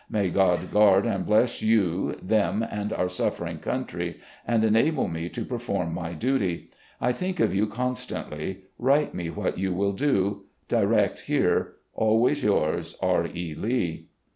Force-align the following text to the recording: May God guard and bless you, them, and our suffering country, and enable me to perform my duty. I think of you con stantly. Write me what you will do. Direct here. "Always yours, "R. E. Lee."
May 0.09 0.31
God 0.31 0.71
guard 0.71 1.05
and 1.05 1.27
bless 1.27 1.61
you, 1.61 2.15
them, 2.23 2.63
and 2.63 2.91
our 2.91 3.07
suffering 3.07 3.59
country, 3.59 4.19
and 4.47 4.63
enable 4.63 5.07
me 5.07 5.29
to 5.29 5.45
perform 5.45 5.93
my 5.93 6.13
duty. 6.13 6.71
I 6.99 7.11
think 7.11 7.39
of 7.39 7.53
you 7.53 7.67
con 7.67 7.93
stantly. 7.93 8.61
Write 8.79 9.13
me 9.13 9.29
what 9.29 9.59
you 9.59 9.73
will 9.75 9.93
do. 9.93 10.45
Direct 10.67 11.19
here. 11.25 11.73
"Always 11.93 12.43
yours, 12.43 12.97
"R. 12.99 13.27
E. 13.27 13.53
Lee." 13.53 14.07